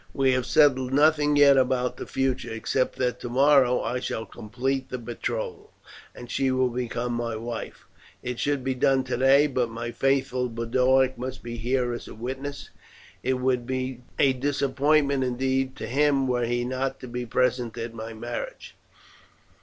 [0.15, 4.97] We have settled nothing yet about the future, except that tomorrow I shall complete the
[4.97, 5.73] betrothal,
[6.15, 7.85] and she will become my wife.
[8.23, 12.71] It should be done today, but my faithful Boduoc must be here as a witness.
[13.21, 17.93] It would be a disappointment indeed to him were he not to be present at
[17.93, 18.75] my marriage.